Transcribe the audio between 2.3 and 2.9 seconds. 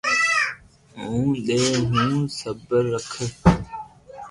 سبر